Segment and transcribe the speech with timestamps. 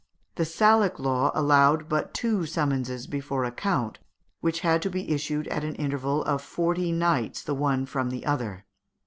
[0.33, 3.99] The Salic law allowed but two summonses before a count,
[4.39, 8.25] which had to be issued at an interval of forty nights the one from the
[8.25, 8.65] other.